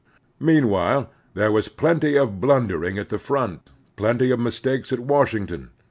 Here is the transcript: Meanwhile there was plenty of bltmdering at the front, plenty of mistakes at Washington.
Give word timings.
Meanwhile 0.39 1.11
there 1.35 1.51
was 1.51 1.67
plenty 1.67 2.15
of 2.17 2.39
bltmdering 2.41 2.99
at 2.99 3.09
the 3.09 3.19
front, 3.19 3.69
plenty 3.95 4.31
of 4.31 4.39
mistakes 4.39 4.91
at 4.91 5.01
Washington. 5.01 5.69